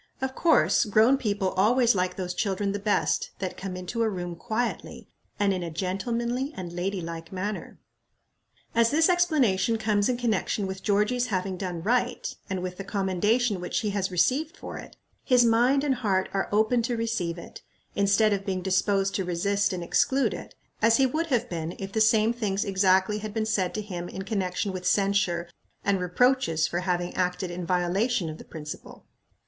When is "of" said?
0.19-0.33, 18.33-18.43, 28.31-28.39